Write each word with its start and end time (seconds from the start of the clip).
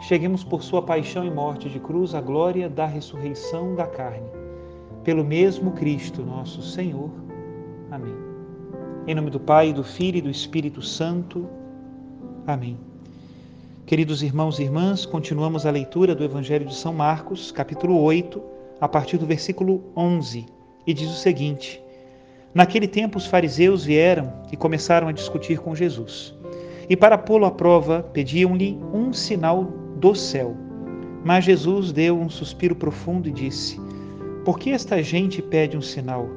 cheguemos 0.00 0.44
por 0.44 0.62
sua 0.62 0.82
paixão 0.82 1.24
e 1.24 1.30
morte 1.30 1.68
de 1.68 1.80
cruz 1.80 2.14
à 2.14 2.20
glória 2.20 2.68
da 2.68 2.86
ressurreição 2.86 3.74
da 3.74 3.86
carne. 3.86 4.28
Pelo 5.02 5.24
mesmo 5.24 5.72
Cristo, 5.72 6.22
nosso 6.22 6.62
Senhor. 6.62 7.10
Amém. 7.90 8.14
Em 9.06 9.14
nome 9.14 9.30
do 9.30 9.40
Pai, 9.40 9.72
do 9.72 9.84
Filho 9.84 10.18
e 10.18 10.22
do 10.22 10.30
Espírito 10.30 10.82
Santo. 10.82 11.48
Amém. 12.46 12.76
Queridos 13.86 14.22
irmãos 14.22 14.58
e 14.58 14.64
irmãs, 14.64 15.06
continuamos 15.06 15.64
a 15.64 15.70
leitura 15.70 16.14
do 16.14 16.24
Evangelho 16.24 16.66
de 16.66 16.74
São 16.74 16.92
Marcos, 16.92 17.52
capítulo 17.52 18.00
8, 18.02 18.42
a 18.80 18.88
partir 18.88 19.16
do 19.16 19.24
versículo 19.24 19.84
11, 19.96 20.44
e 20.84 20.92
diz 20.92 21.08
o 21.08 21.14
seguinte: 21.14 21.80
Naquele 22.52 22.88
tempo 22.88 23.16
os 23.16 23.26
fariseus 23.26 23.84
vieram 23.84 24.32
e 24.50 24.56
começaram 24.56 25.06
a 25.06 25.12
discutir 25.12 25.60
com 25.60 25.74
Jesus. 25.74 26.34
E 26.88 26.96
para 26.96 27.16
pô-lo 27.16 27.46
à 27.46 27.50
prova, 27.50 28.02
pediam-lhe 28.12 28.76
um 28.92 29.12
sinal 29.12 29.85
do 29.96 30.14
céu. 30.14 30.54
Mas 31.24 31.44
Jesus 31.44 31.90
deu 31.90 32.18
um 32.18 32.30
suspiro 32.30 32.76
profundo 32.76 33.28
e 33.28 33.32
disse: 33.32 33.80
Por 34.44 34.58
que 34.58 34.70
esta 34.70 35.02
gente 35.02 35.42
pede 35.42 35.76
um 35.76 35.82
sinal? 35.82 36.28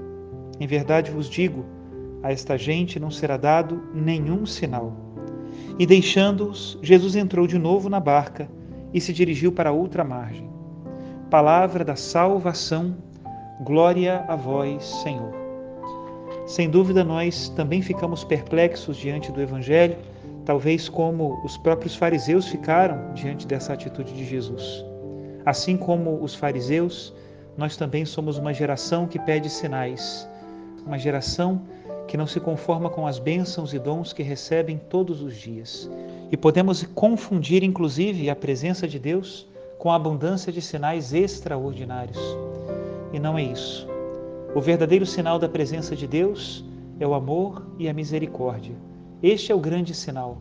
Em 0.60 0.66
verdade 0.66 1.12
vos 1.12 1.30
digo, 1.30 1.66
a 2.24 2.32
esta 2.32 2.58
gente 2.58 3.00
não 3.00 3.12
será 3.12 3.38
dado 3.38 3.82
nenhum 3.94 4.46
sinal. 4.46 4.94
E 5.78 5.86
deixando-os, 5.86 6.78
Jesus 6.82 7.16
entrou 7.16 7.48
de 7.48 7.58
novo 7.58 7.90
na 7.90 8.00
barca 8.00 8.50
e 8.94 9.00
se 9.00 9.14
dirigiu 9.14 9.52
para 9.52 9.72
outra 9.72 10.04
margem. 10.04 10.50
Palavra 11.30 11.86
da 11.86 11.96
salvação, 11.96 12.98
glória 13.64 14.26
a 14.28 14.36
vós, 14.36 14.84
Senhor. 15.04 15.32
Sem 16.46 16.70
dúvida, 16.70 17.04
nós 17.04 17.50
também 17.50 17.82
ficamos 17.82 18.24
perplexos 18.24 18.98
diante 18.98 19.32
do 19.32 19.40
Evangelho 19.40 19.96
talvez 20.50 20.90
como 20.90 21.40
os 21.44 21.58
próprios 21.58 21.96
fariseus 21.96 22.48
ficaram 22.48 23.14
diante 23.14 23.46
dessa 23.46 23.72
atitude 23.72 24.12
de 24.12 24.26
Jesus. 24.26 24.84
Assim 25.46 25.78
como 25.78 26.24
os 26.24 26.34
fariseus, 26.34 27.14
nós 27.56 27.78
também 27.78 28.04
somos 28.04 28.40
uma 28.40 28.52
geração 28.52 29.06
que 29.06 29.20
pede 29.20 29.48
sinais, 29.48 30.28
uma 30.88 30.98
geração 30.98 31.62
que 32.08 32.18
não 32.18 32.26
se 32.26 32.40
conforma 32.40 32.90
com 32.90 33.06
as 33.06 33.20
bênçãos 33.20 33.76
e 33.76 33.78
dons 33.78 34.12
que 34.12 34.24
recebem 34.24 34.82
todos 34.90 35.22
os 35.22 35.36
dias. 35.36 35.88
E 36.32 36.36
podemos 36.36 36.82
confundir, 36.96 37.64
inclusive, 37.64 38.28
a 38.28 38.36
presença 38.36 38.88
de 38.88 38.98
Deus 38.98 39.48
com 39.78 39.92
a 39.92 39.96
abundância 39.96 40.52
de 40.52 40.64
sinais 40.64 41.14
extraordinários. 41.14 42.18
E 43.14 43.20
não 43.20 43.38
é 43.38 43.44
isso. 43.44 43.88
O 44.56 44.60
verdadeiro 44.60 45.06
sinal 45.06 45.38
da 45.38 45.48
presença 45.48 45.96
de 45.96 46.08
Deus 46.08 46.66
é 47.00 47.06
o 47.06 47.14
amor 47.14 47.68
e 47.78 47.88
a 47.88 47.94
misericórdia 47.94 48.89
este 49.22 49.52
é 49.52 49.56
o 49.56 49.60
grande 49.60 49.94
sinal 49.94 50.38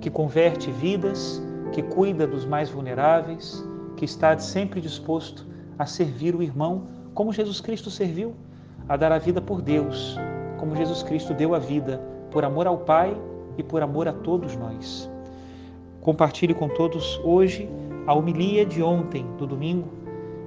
que 0.00 0.08
converte 0.08 0.70
vidas, 0.70 1.42
que 1.70 1.82
cuida 1.82 2.26
dos 2.26 2.46
mais 2.46 2.70
vulneráveis, 2.70 3.62
que 3.94 4.06
está 4.06 4.38
sempre 4.38 4.80
disposto 4.80 5.46
a 5.78 5.84
servir 5.84 6.34
o 6.34 6.42
irmão 6.42 6.86
como 7.12 7.30
Jesus 7.30 7.60
Cristo 7.60 7.90
serviu, 7.90 8.34
a 8.88 8.96
dar 8.96 9.12
a 9.12 9.18
vida 9.18 9.38
por 9.38 9.60
Deus, 9.60 10.16
como 10.58 10.74
Jesus 10.74 11.02
Cristo 11.02 11.34
deu 11.34 11.54
a 11.54 11.58
vida 11.58 12.00
por 12.30 12.42
amor 12.42 12.66
ao 12.66 12.78
Pai 12.78 13.14
e 13.58 13.62
por 13.62 13.82
amor 13.82 14.08
a 14.08 14.14
todos 14.14 14.56
nós. 14.56 15.10
Compartilhe 16.00 16.54
com 16.54 16.70
todos 16.70 17.20
hoje 17.22 17.68
a 18.06 18.14
homilia 18.14 18.64
de 18.64 18.82
ontem, 18.82 19.26
do 19.36 19.46
domingo, 19.46 19.90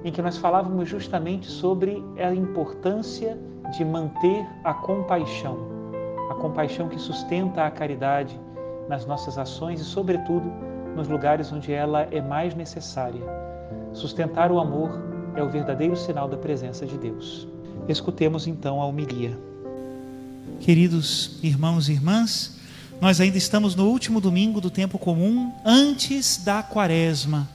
em 0.04 0.10
que 0.10 0.20
nós 0.20 0.36
falávamos 0.36 0.88
justamente 0.88 1.46
sobre 1.46 2.02
a 2.18 2.34
importância 2.34 3.38
de 3.76 3.84
manter 3.84 4.44
a 4.64 4.74
compaixão 4.74 5.75
a 6.30 6.34
compaixão 6.34 6.88
que 6.88 6.98
sustenta 6.98 7.64
a 7.64 7.70
caridade 7.70 8.38
nas 8.88 9.04
nossas 9.06 9.38
ações 9.38 9.80
e, 9.80 9.84
sobretudo, 9.84 10.50
nos 10.94 11.08
lugares 11.08 11.52
onde 11.52 11.72
ela 11.72 12.08
é 12.10 12.20
mais 12.20 12.54
necessária. 12.54 13.20
Sustentar 13.92 14.50
o 14.50 14.58
amor 14.58 14.90
é 15.34 15.42
o 15.42 15.48
verdadeiro 15.48 15.96
sinal 15.96 16.28
da 16.28 16.36
presença 16.36 16.86
de 16.86 16.96
Deus. 16.96 17.46
Escutemos 17.88 18.46
então 18.46 18.80
a 18.80 18.86
homilia. 18.86 19.38
Queridos 20.60 21.38
irmãos 21.42 21.88
e 21.88 21.92
irmãs, 21.92 22.56
nós 23.00 23.20
ainda 23.20 23.36
estamos 23.36 23.74
no 23.74 23.88
último 23.88 24.20
domingo 24.20 24.60
do 24.60 24.70
tempo 24.70 24.98
comum, 24.98 25.52
antes 25.64 26.38
da 26.38 26.62
quaresma. 26.62 27.46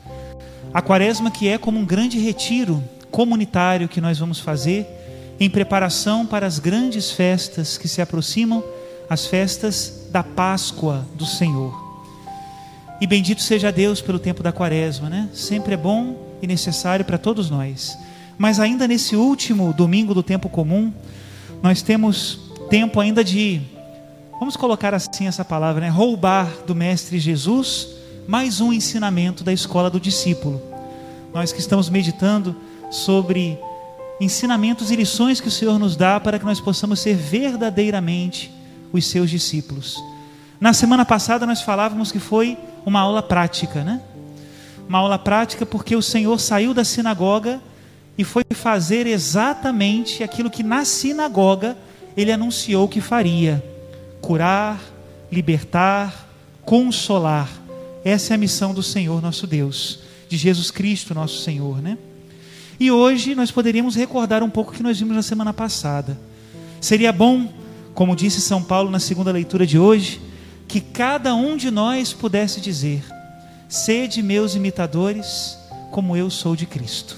A 0.73 0.81
quaresma 0.81 1.31
que 1.31 1.47
é 1.47 1.57
como 1.57 1.79
um 1.79 1.85
grande 1.85 2.19
retiro 2.19 2.81
comunitário 3.09 3.89
que 3.89 3.99
nós 3.99 4.19
vamos 4.19 4.39
fazer 4.39 5.00
em 5.41 5.49
preparação 5.49 6.23
para 6.23 6.45
as 6.45 6.59
grandes 6.59 7.09
festas 7.09 7.75
que 7.75 7.87
se 7.87 7.99
aproximam, 7.99 8.63
as 9.09 9.25
festas 9.25 10.07
da 10.11 10.21
Páscoa 10.21 11.03
do 11.15 11.25
Senhor. 11.25 11.73
E 13.01 13.07
bendito 13.07 13.41
seja 13.41 13.71
Deus 13.71 14.01
pelo 14.01 14.19
tempo 14.19 14.43
da 14.43 14.51
quaresma, 14.51 15.09
né? 15.09 15.27
Sempre 15.33 15.73
é 15.73 15.77
bom 15.77 16.37
e 16.43 16.45
necessário 16.45 17.03
para 17.03 17.17
todos 17.17 17.49
nós. 17.49 17.97
Mas 18.37 18.59
ainda 18.59 18.87
nesse 18.87 19.15
último 19.15 19.73
domingo 19.73 20.13
do 20.13 20.21
tempo 20.21 20.47
comum, 20.47 20.93
nós 21.63 21.81
temos 21.81 22.51
tempo 22.69 22.99
ainda 22.99 23.23
de, 23.23 23.61
vamos 24.39 24.55
colocar 24.55 24.93
assim 24.93 25.25
essa 25.25 25.43
palavra, 25.43 25.81
né? 25.81 25.89
Roubar 25.89 26.47
do 26.67 26.75
Mestre 26.75 27.17
Jesus 27.17 27.87
mais 28.27 28.61
um 28.61 28.71
ensinamento 28.71 29.43
da 29.43 29.51
escola 29.51 29.89
do 29.89 29.99
discípulo. 29.99 30.61
Nós 31.33 31.51
que 31.51 31.59
estamos 31.59 31.89
meditando 31.89 32.55
sobre 32.91 33.57
ensinamentos 34.21 34.91
e 34.91 34.95
lições 34.95 35.41
que 35.41 35.47
o 35.47 35.51
Senhor 35.51 35.79
nos 35.79 35.95
dá 35.95 36.19
para 36.19 36.37
que 36.37 36.45
nós 36.45 36.59
possamos 36.59 36.99
ser 36.99 37.15
verdadeiramente 37.15 38.51
os 38.93 39.07
seus 39.07 39.31
discípulos. 39.31 40.01
Na 40.59 40.73
semana 40.73 41.03
passada 41.03 41.43
nós 41.47 41.63
falávamos 41.63 42.11
que 42.11 42.19
foi 42.19 42.55
uma 42.85 42.99
aula 42.99 43.23
prática, 43.23 43.83
né? 43.83 43.99
Uma 44.87 44.99
aula 44.99 45.17
prática 45.17 45.65
porque 45.65 45.95
o 45.95 46.03
Senhor 46.03 46.39
saiu 46.39 46.71
da 46.71 46.83
sinagoga 46.83 47.59
e 48.15 48.23
foi 48.23 48.43
fazer 48.53 49.07
exatamente 49.07 50.23
aquilo 50.23 50.51
que 50.51 50.61
na 50.61 50.85
sinagoga 50.85 51.75
ele 52.15 52.31
anunciou 52.31 52.87
que 52.87 53.01
faria: 53.01 53.63
curar, 54.21 54.79
libertar, 55.31 56.29
consolar. 56.63 57.49
Essa 58.05 58.33
é 58.33 58.35
a 58.35 58.37
missão 58.37 58.71
do 58.71 58.83
Senhor 58.83 59.19
nosso 59.19 59.47
Deus, 59.47 60.01
de 60.29 60.37
Jesus 60.37 60.69
Cristo 60.69 61.15
nosso 61.15 61.41
Senhor, 61.41 61.81
né? 61.81 61.97
E 62.81 62.89
hoje 62.89 63.35
nós 63.35 63.51
poderíamos 63.51 63.95
recordar 63.95 64.41
um 64.41 64.49
pouco 64.49 64.71
o 64.71 64.73
que 64.73 64.81
nós 64.81 64.97
vimos 64.97 65.15
na 65.15 65.21
semana 65.21 65.53
passada. 65.53 66.19
Seria 66.81 67.13
bom, 67.13 67.47
como 67.93 68.15
disse 68.15 68.41
São 68.41 68.63
Paulo 68.63 68.89
na 68.89 68.99
segunda 68.99 69.31
leitura 69.31 69.67
de 69.67 69.77
hoje, 69.77 70.19
que 70.67 70.81
cada 70.81 71.35
um 71.35 71.55
de 71.55 71.69
nós 71.69 72.11
pudesse 72.11 72.59
dizer: 72.59 73.03
Sede 73.69 74.23
meus 74.23 74.55
imitadores, 74.55 75.55
como 75.91 76.17
eu 76.17 76.31
sou 76.31 76.55
de 76.55 76.65
Cristo. 76.65 77.17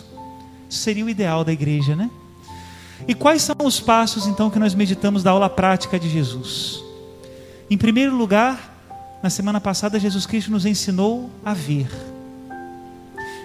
Seria 0.68 1.06
o 1.06 1.10
ideal 1.10 1.46
da 1.46 1.54
igreja, 1.54 1.96
né? 1.96 2.10
E 3.08 3.14
quais 3.14 3.42
são 3.42 3.56
os 3.64 3.80
passos 3.80 4.28
então 4.28 4.50
que 4.50 4.60
nós 4.60 4.76
meditamos 4.76 5.24
da 5.24 5.32
aula 5.32 5.50
prática 5.50 5.98
de 5.98 6.10
Jesus? 6.10 6.84
Em 7.70 7.78
primeiro 7.78 8.14
lugar, 8.14 8.84
na 9.24 9.30
semana 9.30 9.62
passada, 9.62 9.98
Jesus 9.98 10.26
Cristo 10.26 10.52
nos 10.52 10.66
ensinou 10.66 11.30
a 11.46 11.54
ver. 11.54 11.88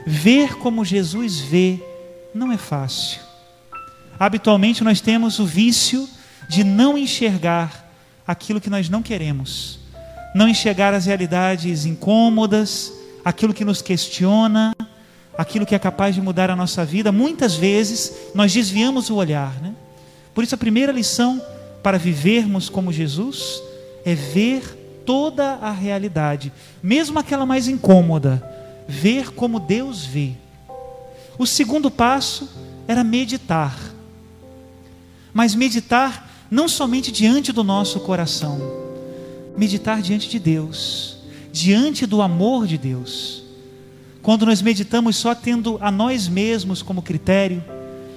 Ver 0.05 0.57
como 0.57 0.85
Jesus 0.85 1.39
vê 1.39 1.81
não 2.39 2.53
é 2.53 2.57
fácil. 2.57 3.21
Habitualmente 4.19 4.83
nós 4.83 5.01
temos 5.01 5.39
o 5.39 5.45
vício 5.45 6.09
de 6.49 6.65
não 6.65 6.97
enxergar 6.97 7.87
aquilo 8.27 8.61
que 8.61 8.71
nós 8.71 8.89
não 8.89 9.03
queremos, 9.03 9.79
não 10.35 10.49
enxergar 10.49 10.95
as 10.95 11.07
realidades 11.07 11.85
incômodas, 11.85 12.93
aquilo 13.25 13.53
que 13.53 13.65
nos 13.65 13.83
questiona, 13.83 14.75
aquilo 15.37 15.67
que 15.67 15.75
é 15.75 15.79
capaz 15.79 16.15
de 16.15 16.21
mudar 16.21 16.51
a 16.51 16.57
nossa 16.57 16.85
vida. 16.85 17.13
Muitas 17.13 17.55
vezes 17.55 18.13
nós 18.35 18.53
desviamos 18.53 19.11
o 19.11 19.17
olhar, 19.17 19.61
né? 19.61 19.75
Por 20.35 20.45
isso 20.45 20.55
a 20.55 20.59
primeira 20.59 20.93
lição 20.93 21.43
para 21.83 21.99
vivermos 21.99 22.69
como 22.69 22.93
Jesus 22.93 23.61
é 24.05 24.15
ver 24.15 25.03
toda 25.05 25.55
a 25.55 25.71
realidade, 25.71 26.53
mesmo 26.83 27.19
aquela 27.19 27.47
mais 27.47 27.67
incômoda, 27.67 28.43
ver 28.87 29.33
como 29.33 29.59
Deus 29.59 30.05
vê. 30.05 30.33
O 31.39 31.47
segundo 31.47 31.91
passo 31.91 32.49
era 32.89 33.05
meditar. 33.05 33.79
Mas 35.33 35.55
meditar 35.55 36.29
não 36.51 36.67
somente 36.67 37.13
diante 37.13 37.53
do 37.53 37.63
nosso 37.63 38.01
coração, 38.01 38.59
meditar 39.57 40.03
diante 40.03 40.29
de 40.29 40.39
Deus, 40.39 41.19
diante 41.53 42.07
do 42.07 42.21
amor 42.23 42.67
de 42.67 42.77
Deus. 42.77 43.45
Quando 44.23 44.47
nós 44.47 44.61
meditamos 44.61 45.17
só 45.17 45.35
tendo 45.35 45.79
a 45.81 45.91
nós 45.91 46.27
mesmos 46.27 46.83
como 46.83 47.03
critério, 47.03 47.63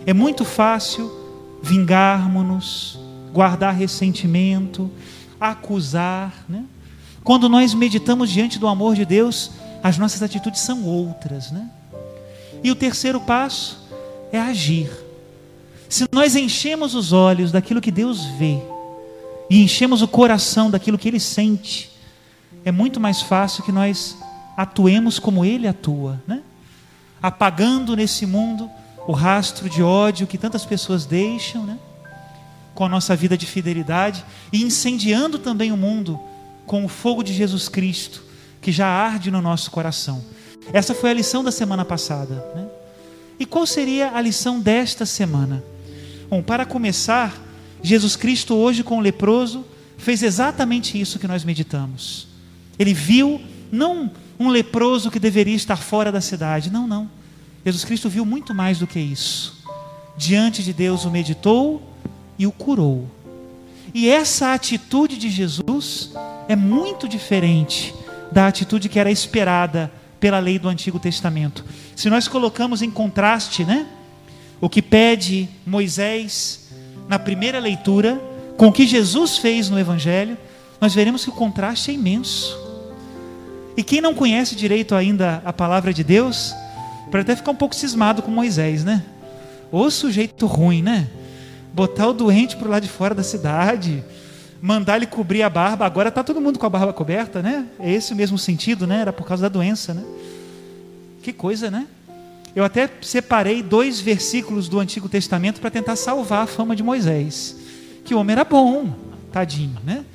é 0.06 0.14
muito 0.14 0.44
fácil 0.44 1.12
vingarmos-nos, 1.62 2.98
guardar 3.32 3.76
ressentimento, 3.76 4.90
acusar. 5.40 6.34
Né? 6.50 6.66
Quando 7.24 7.48
nós 7.48 7.74
meditamos 7.74 8.30
diante 8.30 8.58
do 8.58 8.68
amor 8.68 8.96
de 8.96 9.06
Deus, 9.06 9.52
as 9.84 9.98
nossas 9.98 10.24
atitudes 10.24 10.62
são 10.62 10.84
outras. 10.86 11.52
Né? 11.52 11.70
E 12.64 12.72
o 12.72 12.76
terceiro 12.76 13.20
passo 13.22 13.80
é 14.32 14.40
agir. 14.40 14.90
Se 15.90 16.08
nós 16.12 16.36
enchemos 16.36 16.96
os 16.96 17.12
olhos 17.12 17.52
daquilo 17.52 17.82
que 17.82 17.92
Deus 17.92 18.24
vê 18.38 18.60
e 19.50 19.62
enchemos 19.62 20.02
o 20.02 20.08
coração 20.08 20.72
daquilo 20.72 20.98
que 20.98 21.08
Ele 21.08 21.20
sente, 21.20 21.92
é 22.64 22.72
muito 22.72 23.00
mais 23.00 23.22
fácil 23.22 23.64
que 23.64 23.72
nós 23.72 24.18
atuemos 24.56 25.20
como 25.20 25.44
Ele 25.44 25.68
atua, 25.68 26.22
né? 26.28 26.42
apagando 27.22 27.96
nesse 27.96 28.26
mundo 28.26 28.70
o 29.08 29.12
rastro 29.12 29.70
de 29.70 29.84
ódio 29.84 30.28
que 30.28 30.38
tantas 30.38 30.66
pessoas 30.66 31.06
deixam, 31.06 31.66
né? 31.66 31.78
com 32.74 32.86
a 32.86 32.90
nossa 32.90 33.16
vida 33.16 33.38
de 33.38 33.46
fidelidade 33.46 34.24
e 34.52 34.64
incendiando 34.64 35.38
também 35.40 35.72
o 35.72 35.78
mundo 35.78 36.20
com 36.66 36.86
o 36.86 36.88
fogo 36.88 37.24
de 37.24 37.34
Jesus 37.34 37.68
Cristo 37.68 38.24
que 38.62 38.72
já 38.72 38.88
arde 38.88 39.30
no 39.32 39.42
nosso 39.42 39.72
coração. 39.72 40.24
Essa 40.74 40.94
foi 40.94 41.10
a 41.12 41.14
lição 41.14 41.44
da 41.44 41.52
semana 41.52 41.84
passada. 41.84 42.36
Né? 42.56 42.68
E 43.40 43.46
qual 43.46 43.66
seria 43.66 44.12
a 44.14 44.22
lição 44.22 44.60
desta 44.60 45.06
semana? 45.06 45.64
Bom, 46.30 46.42
para 46.42 46.66
começar, 46.66 47.36
Jesus 47.82 48.16
Cristo 48.16 48.56
hoje 48.56 48.84
com 48.84 48.98
o 48.98 49.02
leproso 49.02 49.66
fez 49.98 50.24
exatamente 50.24 51.00
isso 51.00 51.20
que 51.20 51.28
nós 51.28 51.44
meditamos. 51.44 52.28
Ele 52.78 52.94
viu 52.94 53.42
não 53.72 54.12
um 54.40 54.50
leproso 54.50 55.12
que 55.12 55.20
deveria 55.20 55.56
estar 55.56 55.78
fora 55.78 56.12
da 56.12 56.22
cidade, 56.22 56.72
não, 56.72 56.88
não. 56.88 57.10
Jesus 57.66 57.86
Cristo 57.86 58.10
viu 58.10 58.26
muito 58.26 58.54
mais 58.54 58.80
do 58.80 58.88
que 58.88 59.00
isso. 59.00 59.62
Diante 60.18 60.64
de 60.64 60.74
Deus 60.74 61.06
o 61.06 61.12
meditou 61.12 61.82
e 62.38 62.48
o 62.48 62.52
curou. 62.52 63.08
E 63.94 64.10
essa 64.10 64.54
atitude 64.54 65.18
de 65.18 65.30
Jesus 65.30 66.12
é 66.48 66.56
muito 66.56 67.08
diferente 67.08 67.94
da 68.32 68.48
atitude 68.48 68.90
que 68.90 69.00
era 69.00 69.12
esperada 69.12 69.92
pela 70.22 70.40
lei 70.40 70.58
do 70.58 70.70
Antigo 70.70 71.00
Testamento. 71.00 71.66
Se 71.96 72.10
nós 72.10 72.28
colocamos 72.28 72.82
em 72.82 72.90
contraste, 72.90 73.66
né? 73.66 73.88
o 74.62 74.70
que 74.70 74.82
pede 74.82 75.50
Moisés 75.66 76.70
na 77.10 77.18
primeira 77.18 77.60
leitura 77.60 78.22
com 78.56 78.68
o 78.68 78.72
que 78.72 78.86
Jesus 78.86 79.40
fez 79.40 79.70
no 79.70 79.80
Evangelho, 79.80 80.38
nós 80.80 80.94
veremos 80.94 81.24
que 81.24 81.32
o 81.32 81.34
contraste 81.34 81.90
é 81.90 81.96
imenso. 81.96 82.56
E 83.76 83.84
quem 83.84 84.00
não 84.00 84.14
conhece 84.14 84.56
direito 84.56 84.94
ainda 84.94 85.42
a 85.44 85.52
palavra 85.52 85.92
de 85.92 86.04
Deus, 86.04 86.54
pode 87.10 87.24
até 87.24 87.36
ficar 87.36 87.52
um 87.52 87.56
pouco 87.56 87.74
cismado 87.74 88.22
com 88.22 88.30
Moisés, 88.30 88.84
né? 88.84 89.04
Ô 89.72 89.90
sujeito 89.90 90.46
ruim, 90.46 90.84
né? 90.84 91.10
Botar 91.74 92.08
o 92.08 92.14
doente 92.14 92.56
para 92.56 92.68
o 92.68 92.72
lado 92.72 92.84
de 92.84 92.90
fora 92.90 93.16
da 93.16 93.24
cidade, 93.24 94.04
mandar 94.62 94.98
ele 94.98 95.08
cobrir 95.08 95.42
a 95.42 95.50
barba. 95.50 95.86
Agora 95.86 96.10
está 96.10 96.24
todo 96.24 96.40
mundo 96.40 96.60
com 96.60 96.66
a 96.66 96.70
barba 96.70 96.94
coberta, 96.94 97.42
né? 97.42 97.68
É 97.80 97.92
esse 97.92 98.14
o 98.14 98.16
mesmo 98.16 98.38
sentido, 98.38 98.86
né? 98.86 99.02
Era 99.02 99.12
por 99.12 99.26
causa 99.26 99.44
da 99.44 99.50
doença, 99.50 99.94
né? 99.94 100.04
Que 101.24 101.34
coisa, 101.34 101.72
né? 101.72 101.88
Eu 102.56 102.64
até 102.64 102.90
separei 103.02 103.64
dois 103.64 104.00
versículos 104.00 104.68
do 104.68 104.80
Antigo 104.80 105.10
Testamento 105.10 105.60
para 105.60 105.72
tentar 105.72 105.96
salvar 105.96 106.44
a 106.44 106.48
fama 106.48 106.76
de 106.76 106.84
Moisés. 106.84 107.56
Que 108.04 108.14
o 108.14 108.20
homem 108.20 108.34
era 108.34 108.44
bom, 108.44 108.94
tadinho, 109.32 109.78
né? 109.84 110.06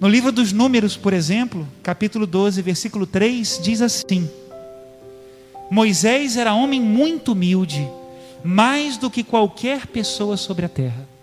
No 0.00 0.08
livro 0.08 0.32
dos 0.32 0.52
Números, 0.52 0.96
por 0.96 1.12
exemplo, 1.12 1.66
capítulo 1.82 2.26
12, 2.26 2.60
versículo 2.60 3.06
3, 3.06 3.60
diz 3.62 3.80
assim: 3.80 4.28
Moisés 5.70 6.36
era 6.36 6.52
homem 6.52 6.80
muito 6.80 7.32
humilde, 7.32 7.88
mais 8.42 8.98
do 8.98 9.10
que 9.10 9.22
qualquer 9.22 9.86
pessoa 9.86 10.36
sobre 10.36 10.66
a 10.66 10.68
terra. 10.68 11.13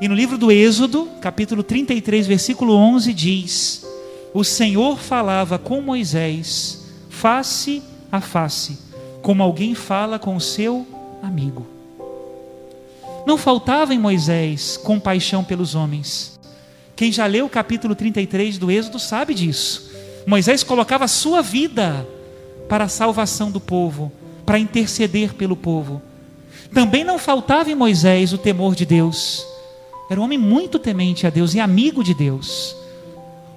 E 0.00 0.08
no 0.08 0.14
livro 0.14 0.36
do 0.36 0.50
Êxodo, 0.52 1.08
capítulo 1.20 1.62
33, 1.62 2.26
versículo 2.26 2.74
11, 2.74 3.12
diz: 3.12 3.86
O 4.34 4.44
Senhor 4.44 4.98
falava 4.98 5.58
com 5.58 5.80
Moisés, 5.80 6.84
face 7.08 7.82
a 8.10 8.20
face 8.20 8.86
como 9.26 9.42
alguém 9.42 9.74
fala 9.74 10.20
com 10.20 10.36
o 10.36 10.40
seu 10.40 10.86
amigo. 11.20 11.66
Não 13.26 13.36
faltava 13.36 13.92
em 13.92 13.98
Moisés 13.98 14.76
compaixão 14.76 15.42
pelos 15.42 15.74
homens. 15.74 16.38
Quem 16.94 17.10
já 17.10 17.26
leu 17.26 17.46
o 17.46 17.50
capítulo 17.50 17.96
33 17.96 18.56
do 18.56 18.70
Êxodo 18.70 19.00
sabe 19.00 19.34
disso. 19.34 19.90
Moisés 20.28 20.62
colocava 20.62 21.06
a 21.06 21.08
sua 21.08 21.42
vida 21.42 22.06
para 22.68 22.84
a 22.84 22.88
salvação 22.88 23.50
do 23.50 23.58
povo, 23.58 24.12
para 24.44 24.60
interceder 24.60 25.34
pelo 25.34 25.56
povo. 25.56 26.00
Também 26.72 27.02
não 27.02 27.18
faltava 27.18 27.68
em 27.68 27.74
Moisés 27.74 28.32
o 28.32 28.38
temor 28.38 28.76
de 28.76 28.86
Deus. 28.86 29.44
Era 30.08 30.20
um 30.20 30.24
homem 30.24 30.38
muito 30.38 30.78
temente 30.78 31.26
a 31.26 31.30
Deus 31.30 31.54
e 31.54 31.60
amigo 31.60 32.02
de 32.04 32.14
Deus. 32.14 32.76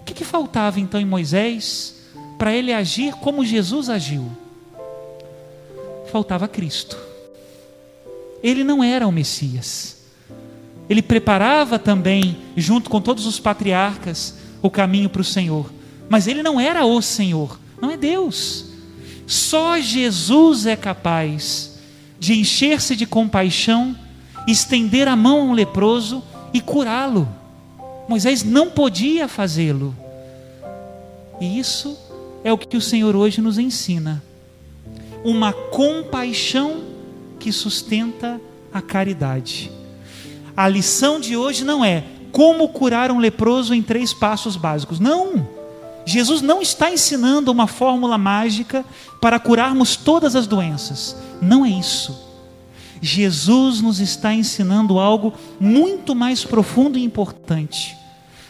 O 0.02 0.06
que, 0.06 0.14
que 0.14 0.26
faltava 0.26 0.80
então 0.80 1.00
em 1.00 1.06
Moisés 1.06 1.96
para 2.38 2.54
ele 2.54 2.74
agir 2.74 3.14
como 3.16 3.46
Jesus 3.46 3.90
agiu? 3.90 4.30
faltava 6.10 6.48
Cristo. 6.48 6.98
Ele 8.44 8.64
não 8.64 8.84
era 8.84 9.08
o 9.08 9.12
Messias. 9.12 9.98
Ele 10.90 11.02
preparava 11.02 11.78
também, 11.78 12.38
junto 12.58 12.90
com 12.90 13.00
todos 13.00 13.26
os 13.26 13.40
patriarcas, 13.40 14.36
o 14.62 14.70
caminho 14.70 15.10
para 15.10 15.22
o 15.22 15.26
Senhor. 15.26 15.72
Mas 16.10 16.28
ele 16.28 16.42
não 16.42 16.60
era 16.60 16.84
o 16.86 17.02
Senhor, 17.02 17.60
não 17.80 17.92
é 17.92 17.98
Deus. 17.98 18.66
Só 19.28 19.80
Jesus 19.80 20.66
é 20.66 20.76
capaz 20.76 21.80
de 22.20 22.34
encher-se 22.34 22.96
de 22.96 23.06
compaixão, 23.06 23.96
estender 24.48 25.08
a 25.08 25.16
mão 25.16 25.42
a 25.42 25.44
um 25.44 25.54
leproso 25.54 26.24
e 26.54 26.62
curá-lo. 26.62 27.28
Moisés 28.08 28.44
não 28.44 28.70
podia 28.70 29.28
fazê-lo. 29.28 29.96
E 31.40 31.60
isso 31.60 31.98
é 32.44 32.52
o 32.52 32.58
que 32.58 32.78
o 32.78 32.82
Senhor 32.82 33.16
hoje 33.16 33.42
nos 33.42 33.58
ensina 33.58 34.24
uma 35.24 35.52
compaixão 35.52 36.82
que 37.40 37.52
sustenta 37.52 38.40
a 38.74 38.82
caridade. 38.82 39.72
A 40.56 40.68
lição 40.68 41.20
de 41.20 41.36
hoje 41.36 41.64
não 41.64 41.84
é 41.84 42.04
como 42.32 42.70
curar 42.70 43.12
um 43.12 43.20
leproso 43.20 43.74
em 43.74 43.82
três 43.82 44.14
passos 44.14 44.56
básicos. 44.56 45.00
Não! 45.00 45.48
Jesus 46.06 46.42
não 46.42 46.62
está 46.62 46.92
ensinando 46.92 47.52
uma 47.52 47.68
fórmula 47.68 48.18
mágica 48.18 48.84
para 49.22 49.40
curarmos 49.40 49.96
todas 49.96 50.36
as 50.36 50.48
doenças. 50.48 51.16
Não 51.42 51.66
é 51.66 51.70
isso. 51.70 52.29
Jesus 53.02 53.82
nos 53.82 54.00
está 54.00 54.34
ensinando 54.34 55.00
algo 55.00 55.34
muito 55.60 56.14
mais 56.14 56.44
profundo 56.44 56.98
e 56.98 57.04
importante: 57.04 57.96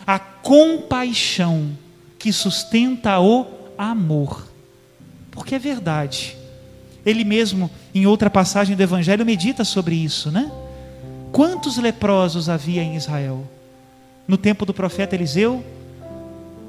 a 0.05 0.17
compaixão 0.17 1.71
que 2.17 2.33
sustenta 2.33 3.19
o 3.19 3.45
amor. 3.77 4.47
Porque 5.31 5.55
é 5.55 5.59
verdade. 5.59 6.35
Ele 7.05 7.23
mesmo, 7.23 7.71
em 7.95 8.05
outra 8.05 8.29
passagem 8.29 8.75
do 8.75 8.83
Evangelho, 8.83 9.25
medita 9.25 9.63
sobre 9.63 9.95
isso, 9.95 10.29
né? 10.29 10.51
Quantos 11.31 11.77
leprosos 11.77 12.49
havia 12.49 12.83
em 12.83 12.95
Israel? 12.95 13.47
No 14.27 14.37
tempo 14.37 14.65
do 14.65 14.73
profeta 14.73 15.15
Eliseu, 15.15 15.63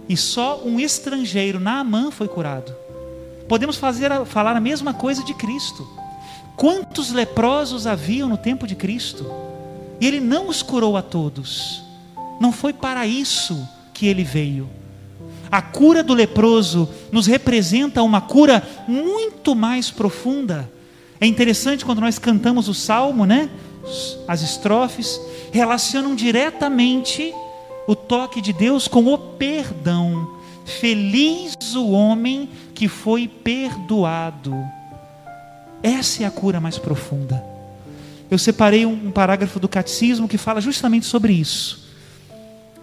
e 0.09 0.17
só 0.17 0.63
um 0.65 0.79
estrangeiro, 0.81 1.61
Naamã, 1.61 2.11
foi 2.11 2.29
curado. 2.29 2.75
podemos 3.49 3.77
fazer, 3.77 4.11
falar 4.27 4.57
a 4.57 4.61
mesma 4.61 4.95
coisa 4.95 5.25
de 5.25 5.35
Cristo. 5.35 5.87
Quantos 6.57 7.11
leprosos 7.11 7.87
haviam 7.87 8.29
no 8.29 8.37
tempo 8.37 8.67
de 8.67 8.75
Cristo? 8.75 9.31
E 10.01 10.07
ele 10.07 10.21
não 10.21 10.49
os 10.49 10.63
curou 10.63 10.97
a 10.97 11.03
todos. 11.03 11.83
Não 12.41 12.53
foi 12.53 12.73
para 12.73 13.07
isso 13.07 13.69
que 13.93 14.07
ele 14.07 14.25
veio. 14.25 14.69
A 15.51 15.61
cura 15.61 16.03
do 16.03 16.15
leproso 16.15 16.89
nos 17.11 17.27
representa 17.27 18.03
uma 18.03 18.21
cura 18.21 18.67
muito 18.87 19.55
mais 19.55 19.91
profunda. 19.91 20.71
É 21.21 21.27
interessante 21.27 21.85
quando 21.85 22.01
nós 22.01 22.19
cantamos 22.19 22.69
o 22.69 22.75
salmo, 22.75 23.27
né? 23.27 23.51
As 24.29 24.43
estrofes 24.43 25.21
relacionam 25.51 26.15
diretamente 26.15 27.35
o 27.87 27.97
toque 27.97 28.41
de 28.41 28.53
Deus 28.53 28.87
com 28.87 29.07
o 29.07 29.19
perdão. 29.19 30.39
Feliz 30.65 31.75
o 31.75 31.91
homem 31.91 32.49
que 32.73 32.87
foi 32.87 33.27
perdoado. 33.27 34.55
Essa 35.83 36.25
é 36.25 36.27
a 36.27 36.31
cura 36.31 36.61
mais 36.61 36.79
profunda. 36.79 37.43
Eu 38.31 38.39
separei 38.39 38.87
um 38.87 39.11
parágrafo 39.11 39.59
do 39.59 39.69
catecismo 39.69 40.29
que 40.29 40.39
fala 40.39 40.61
justamente 40.61 41.07
sobre 41.07 41.33
isso. 41.33 41.89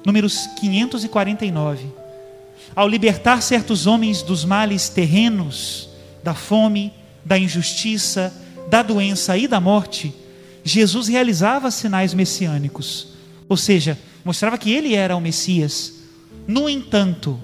Números 0.05 0.47
549. 0.59 1.85
Ao 2.75 2.87
libertar 2.87 3.41
certos 3.41 3.87
homens 3.87 4.21
dos 4.21 4.43
males 4.43 4.89
terrenos, 4.89 5.89
da 6.23 6.33
fome, 6.33 6.93
da 7.23 7.37
injustiça, 7.37 8.33
da 8.69 8.83
doença 8.83 9.37
e 9.37 9.47
da 9.47 9.61
morte, 9.61 10.13
Jesus 10.63 11.07
realizava 11.07 11.71
sinais 11.71 12.13
messiânicos, 12.13 13.07
ou 13.47 13.55
seja, 13.55 13.97
mostrava 14.25 14.57
que 14.57 14.73
ele 14.73 14.93
era 14.93 15.15
o 15.15 15.21
Messias. 15.21 15.93
No 16.45 16.67
entanto, 16.67 17.39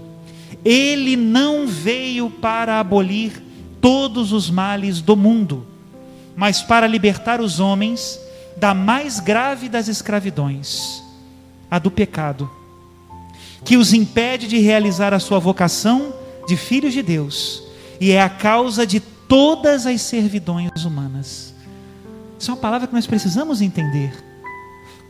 ele 0.65 1.15
não 1.15 1.65
veio 1.65 2.29
para 2.29 2.79
abolir 2.79 3.41
todos 3.83 4.31
os 4.31 4.49
males 4.49 5.01
do 5.01 5.13
mundo, 5.13 5.67
mas 6.37 6.61
para 6.61 6.87
libertar 6.87 7.41
os 7.41 7.59
homens 7.59 8.17
da 8.55 8.73
mais 8.73 9.19
grave 9.19 9.67
das 9.67 9.89
escravidões, 9.89 11.03
a 11.69 11.79
do 11.79 11.91
pecado, 11.91 12.49
que 13.65 13.75
os 13.75 13.91
impede 13.91 14.47
de 14.47 14.57
realizar 14.57 15.13
a 15.13 15.19
sua 15.19 15.37
vocação 15.37 16.13
de 16.47 16.55
filhos 16.55 16.93
de 16.93 17.01
Deus 17.01 17.61
e 17.99 18.11
é 18.11 18.21
a 18.21 18.29
causa 18.29 18.87
de 18.87 19.01
todas 19.01 19.85
as 19.85 20.01
servidões 20.01 20.85
humanas. 20.85 21.53
Isso 22.39 22.51
é 22.51 22.53
uma 22.53 22.61
palavra 22.61 22.87
que 22.87 22.93
nós 22.93 23.05
precisamos 23.05 23.61
entender. 23.61 24.13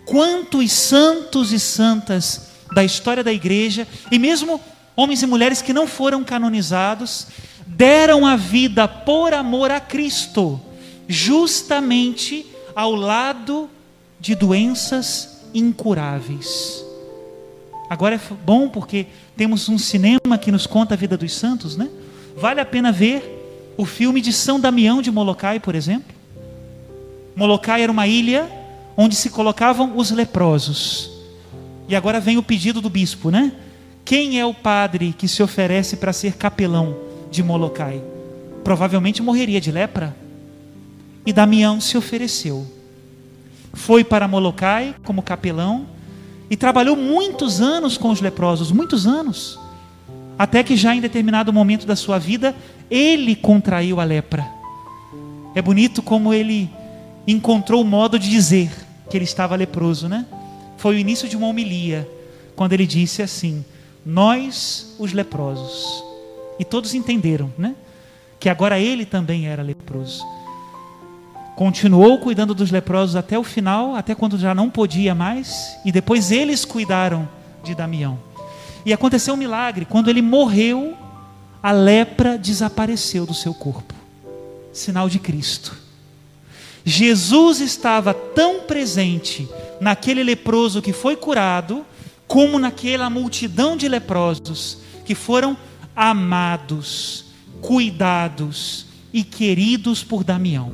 Quantos 0.03 0.71
santos 0.71 1.51
e 1.51 1.59
santas 1.59 2.47
da 2.73 2.83
história 2.83 3.23
da 3.23 3.31
igreja, 3.31 3.87
e 4.11 4.17
mesmo 4.17 4.59
homens 4.95 5.21
e 5.21 5.27
mulheres 5.27 5.61
que 5.61 5.73
não 5.73 5.85
foram 5.85 6.23
canonizados, 6.23 7.27
deram 7.65 8.25
a 8.25 8.35
vida 8.35 8.87
por 8.87 9.33
amor 9.33 9.71
a 9.71 9.79
Cristo, 9.79 10.59
justamente 11.07 12.45
ao 12.75 12.93
lado 12.93 13.69
de 14.19 14.35
doenças 14.35 15.41
incuráveis. 15.53 16.83
Agora 17.89 18.15
é 18.15 18.19
bom 18.45 18.69
porque 18.69 19.07
temos 19.35 19.69
um 19.69 19.77
cinema 19.77 20.37
que 20.39 20.51
nos 20.51 20.65
conta 20.65 20.93
a 20.93 20.97
vida 20.97 21.17
dos 21.17 21.33
santos, 21.33 21.75
né? 21.75 21.89
Vale 22.35 22.59
a 22.59 22.65
pena 22.65 22.91
ver 22.91 23.73
o 23.77 23.85
filme 23.85 24.21
de 24.21 24.33
São 24.33 24.59
Damião 24.59 25.01
de 25.01 25.11
Molokai, 25.11 25.59
por 25.59 25.75
exemplo. 25.75 26.13
Molokai 27.35 27.81
era 27.81 27.91
uma 27.91 28.07
ilha 28.07 28.49
onde 28.95 29.15
se 29.15 29.29
colocavam 29.29 29.97
os 29.97 30.11
leprosos. 30.11 31.11
E 31.87 31.95
agora 31.95 32.19
vem 32.19 32.37
o 32.37 32.43
pedido 32.43 32.81
do 32.81 32.89
bispo, 32.89 33.29
né? 33.29 33.51
Quem 34.05 34.39
é 34.39 34.45
o 34.45 34.53
padre 34.53 35.13
que 35.17 35.27
se 35.27 35.41
oferece 35.41 35.97
para 35.97 36.13
ser 36.13 36.33
capelão 36.33 37.12
de 37.33 37.43
Molokai? 37.43 38.01
Provavelmente 38.63 39.21
morreria 39.21 39.59
de 39.59 39.71
lepra. 39.71 40.15
E 41.25 41.33
Damião 41.33 41.81
se 41.81 41.97
ofereceu. 41.97 42.65
Foi 43.73 44.03
para 44.03 44.27
Molokai 44.27 44.95
como 45.03 45.21
capelão 45.21 45.87
e 46.49 46.55
trabalhou 46.55 46.95
muitos 46.95 47.59
anos 47.59 47.97
com 47.97 48.09
os 48.09 48.21
leprosos, 48.21 48.71
muitos 48.71 49.07
anos. 49.07 49.59
Até 50.37 50.63
que 50.63 50.77
já 50.77 50.95
em 50.95 51.01
determinado 51.01 51.51
momento 51.51 51.85
da 51.85 51.95
sua 51.95 52.19
vida, 52.19 52.55
ele 52.89 53.35
contraiu 53.35 53.99
a 53.99 54.03
lepra. 54.03 54.47
É 55.55 55.61
bonito 55.61 56.01
como 56.01 56.33
ele 56.33 56.69
encontrou 57.27 57.81
o 57.81 57.85
modo 57.85 58.19
de 58.19 58.29
dizer 58.29 58.71
que 59.09 59.17
ele 59.17 59.25
estava 59.25 59.55
leproso, 59.55 60.07
né? 60.07 60.25
Foi 60.77 60.95
o 60.95 60.99
início 60.99 61.29
de 61.29 61.37
uma 61.37 61.47
homilia, 61.47 62.09
quando 62.55 62.73
ele 62.73 62.85
disse 62.85 63.21
assim: 63.21 63.63
Nós, 64.05 64.95
os 64.99 65.13
leprosos. 65.13 66.12
E 66.63 66.65
todos 66.65 66.93
entenderam, 66.93 67.51
né? 67.57 67.75
Que 68.39 68.47
agora 68.47 68.79
ele 68.79 69.05
também 69.05 69.47
era 69.47 69.61
leproso. 69.61 70.23
Continuou 71.57 72.19
cuidando 72.19 72.55
dos 72.55 72.71
leprosos 72.71 73.17
até 73.17 73.37
o 73.37 73.43
final, 73.43 73.95
até 73.95 74.15
quando 74.15 74.39
já 74.39 74.55
não 74.55 74.69
podia 74.69 75.13
mais, 75.13 75.77
e 75.83 75.91
depois 75.91 76.31
eles 76.31 76.63
cuidaram 76.63 77.27
de 77.65 77.75
Damião. 77.75 78.17
E 78.85 78.93
aconteceu 78.93 79.33
um 79.33 79.37
milagre, 79.37 79.83
quando 79.83 80.09
ele 80.09 80.21
morreu, 80.21 80.95
a 81.61 81.73
lepra 81.73 82.37
desapareceu 82.37 83.25
do 83.25 83.33
seu 83.33 83.53
corpo 83.53 83.93
sinal 84.71 85.09
de 85.09 85.19
Cristo. 85.19 85.75
Jesus 86.85 87.59
estava 87.59 88.13
tão 88.13 88.61
presente 88.61 89.49
naquele 89.81 90.23
leproso 90.23 90.81
que 90.81 90.93
foi 90.93 91.17
curado, 91.17 91.85
como 92.25 92.57
naquela 92.57 93.09
multidão 93.09 93.75
de 93.75 93.89
leprosos 93.89 94.77
que 95.03 95.13
foram 95.13 95.57
amados, 95.95 97.25
cuidados 97.61 98.85
e 99.11 99.23
queridos 99.23 100.03
por 100.03 100.23
Damião. 100.23 100.73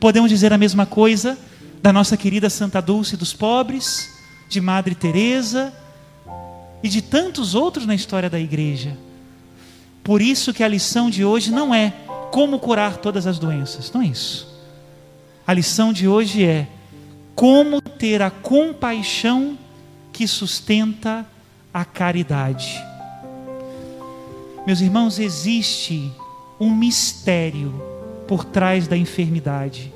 Podemos 0.00 0.30
dizer 0.30 0.52
a 0.52 0.58
mesma 0.58 0.86
coisa 0.86 1.38
da 1.82 1.92
nossa 1.92 2.16
querida 2.16 2.50
Santa 2.50 2.80
Dulce 2.80 3.16
dos 3.16 3.32
Pobres, 3.32 4.14
de 4.48 4.60
Madre 4.60 4.94
Teresa 4.94 5.72
e 6.82 6.88
de 6.88 7.02
tantos 7.02 7.54
outros 7.54 7.86
na 7.86 7.94
história 7.94 8.30
da 8.30 8.38
igreja. 8.38 8.96
Por 10.02 10.22
isso 10.22 10.54
que 10.54 10.62
a 10.62 10.68
lição 10.68 11.10
de 11.10 11.24
hoje 11.24 11.50
não 11.50 11.74
é 11.74 11.92
como 12.30 12.58
curar 12.58 12.98
todas 12.98 13.26
as 13.26 13.38
doenças, 13.38 13.90
não 13.92 14.02
é 14.02 14.06
isso. 14.06 14.46
A 15.46 15.52
lição 15.52 15.92
de 15.92 16.06
hoje 16.06 16.44
é 16.44 16.68
como 17.34 17.80
ter 17.80 18.22
a 18.22 18.30
compaixão 18.30 19.58
que 20.12 20.26
sustenta 20.26 21.26
a 21.72 21.84
caridade. 21.84 22.82
Meus 24.66 24.80
irmãos, 24.80 25.20
existe 25.20 26.10
um 26.58 26.74
mistério 26.74 27.72
por 28.26 28.44
trás 28.44 28.88
da 28.88 28.96
enfermidade 28.96 29.92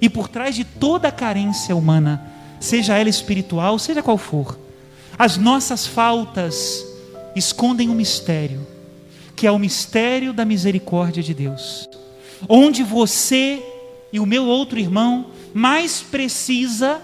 e 0.00 0.08
por 0.08 0.26
trás 0.26 0.54
de 0.54 0.64
toda 0.64 1.08
a 1.08 1.12
carência 1.12 1.76
humana, 1.76 2.32
seja 2.58 2.96
ela 2.96 3.10
espiritual, 3.10 3.78
seja 3.78 4.02
qual 4.02 4.16
for. 4.16 4.58
As 5.18 5.36
nossas 5.36 5.86
faltas 5.86 6.82
escondem 7.36 7.90
um 7.90 7.94
mistério, 7.94 8.66
que 9.36 9.46
é 9.46 9.50
o 9.52 9.58
mistério 9.58 10.32
da 10.32 10.46
misericórdia 10.46 11.22
de 11.22 11.34
Deus, 11.34 11.86
onde 12.48 12.82
você 12.82 13.62
e 14.10 14.18
o 14.18 14.24
meu 14.24 14.46
outro 14.46 14.78
irmão 14.78 15.26
mais 15.52 16.00
precisa, 16.00 17.02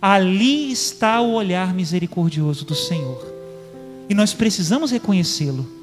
ali 0.00 0.70
está 0.70 1.20
o 1.20 1.32
olhar 1.32 1.74
misericordioso 1.74 2.64
do 2.64 2.76
Senhor. 2.76 3.26
E 4.08 4.14
nós 4.14 4.32
precisamos 4.32 4.92
reconhecê-lo. 4.92 5.81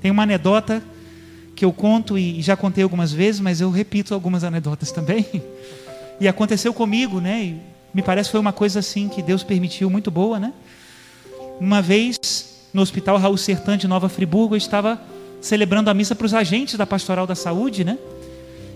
Tem 0.00 0.10
uma 0.10 0.22
anedota 0.22 0.82
que 1.54 1.64
eu 1.64 1.72
conto 1.72 2.16
e 2.16 2.40
já 2.40 2.56
contei 2.56 2.84
algumas 2.84 3.12
vezes, 3.12 3.40
mas 3.40 3.60
eu 3.60 3.70
repito 3.70 4.14
algumas 4.14 4.44
anedotas 4.44 4.92
também. 4.92 5.26
E 6.20 6.26
aconteceu 6.26 6.74
comigo, 6.74 7.20
né? 7.20 7.44
E 7.44 7.60
me 7.94 8.02
parece 8.02 8.28
que 8.28 8.32
foi 8.32 8.40
uma 8.40 8.52
coisa 8.52 8.80
assim 8.80 9.08
que 9.08 9.22
Deus 9.22 9.44
permitiu, 9.44 9.88
muito 9.88 10.10
boa, 10.10 10.40
né? 10.40 10.52
Uma 11.60 11.80
vez, 11.80 12.18
no 12.74 12.82
Hospital 12.82 13.18
Raul 13.18 13.36
Sertã 13.36 13.78
de 13.78 13.86
Nova 13.86 14.08
Friburgo, 14.08 14.54
eu 14.54 14.58
estava 14.58 15.00
celebrando 15.40 15.90
a 15.90 15.94
missa 15.94 16.16
para 16.16 16.26
os 16.26 16.34
agentes 16.34 16.74
da 16.74 16.84
Pastoral 16.84 17.24
da 17.24 17.36
Saúde, 17.36 17.84
né? 17.84 17.96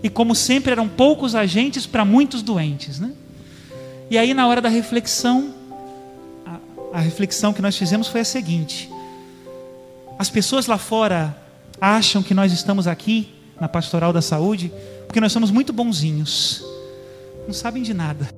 E 0.02 0.08
como 0.08 0.34
sempre, 0.34 0.72
eram 0.72 0.88
poucos 0.88 1.34
agentes 1.34 1.86
para 1.86 2.04
muitos 2.04 2.42
doentes. 2.42 2.98
Né? 2.98 3.12
E 4.10 4.18
aí, 4.18 4.34
na 4.34 4.46
hora 4.48 4.60
da 4.60 4.68
reflexão, 4.68 5.54
a, 6.44 6.58
a 6.98 7.00
reflexão 7.00 7.52
que 7.52 7.62
nós 7.62 7.76
fizemos 7.76 8.08
foi 8.08 8.20
a 8.20 8.24
seguinte: 8.24 8.90
as 10.22 10.30
pessoas 10.30 10.68
lá 10.68 10.78
fora 10.78 11.36
acham 11.80 12.22
que 12.22 12.32
nós 12.32 12.52
estamos 12.52 12.86
aqui 12.86 13.34
na 13.60 13.66
Pastoral 13.66 14.12
da 14.12 14.22
Saúde 14.22 14.72
porque 15.04 15.20
nós 15.20 15.32
somos 15.32 15.50
muito 15.50 15.72
bonzinhos, 15.72 16.64
não 17.44 17.52
sabem 17.52 17.82
de 17.82 17.92
nada. 17.92 18.32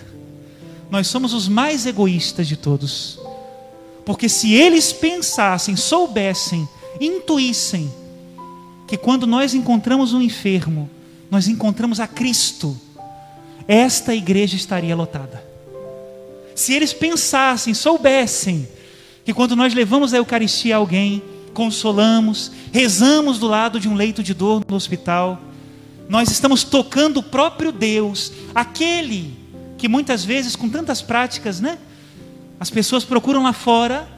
Nós 0.90 1.08
somos 1.08 1.34
os 1.34 1.46
mais 1.46 1.84
egoístas 1.84 2.48
de 2.48 2.56
todos. 2.56 3.20
Porque 4.02 4.30
se 4.30 4.54
eles 4.54 4.94
pensassem, 4.94 5.76
soubessem, 5.76 6.66
intuíssem 6.98 7.92
que 8.88 8.96
quando 8.96 9.26
nós 9.26 9.52
encontramos 9.52 10.14
um 10.14 10.22
enfermo, 10.22 10.88
nós 11.30 11.48
encontramos 11.48 12.00
a 12.00 12.06
Cristo, 12.06 12.74
esta 13.68 14.14
igreja 14.14 14.56
estaria 14.56 14.96
lotada. 14.96 15.44
Se 16.54 16.72
eles 16.72 16.94
pensassem, 16.94 17.74
soubessem, 17.74 18.66
que 19.22 19.34
quando 19.34 19.54
nós 19.54 19.74
levamos 19.74 20.14
a 20.14 20.16
Eucaristia 20.16 20.76
a 20.76 20.78
alguém, 20.78 21.22
consolamos, 21.54 22.52
rezamos 22.72 23.38
do 23.38 23.46
lado 23.46 23.80
de 23.80 23.88
um 23.88 23.94
leito 23.94 24.22
de 24.22 24.34
dor 24.34 24.62
no 24.68 24.76
hospital. 24.76 25.40
Nós 26.08 26.30
estamos 26.30 26.64
tocando 26.64 27.18
o 27.18 27.22
próprio 27.22 27.72
Deus, 27.72 28.32
aquele 28.54 29.34
que 29.78 29.88
muitas 29.88 30.24
vezes, 30.24 30.54
com 30.56 30.68
tantas 30.68 31.00
práticas, 31.00 31.60
né? 31.60 31.78
As 32.60 32.68
pessoas 32.68 33.04
procuram 33.04 33.42
lá 33.42 33.52
fora, 33.52 34.08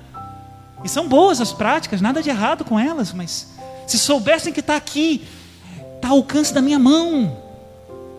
e 0.85 0.89
são 0.89 1.09
boas 1.09 1.41
as 1.41 1.53
práticas, 1.53 2.01
nada 2.01 2.23
de 2.23 2.31
errado 2.31 2.65
com 2.65 2.79
elas, 2.79 3.13
mas 3.13 3.49
se 3.87 3.99
soubessem 3.99 4.53
que 4.53 4.61
está 4.61 4.77
aqui, 4.77 5.23
está 5.97 6.09
ao 6.09 6.17
alcance 6.17 6.53
da 6.53 6.63
minha 6.63 6.79
mão, 6.79 7.37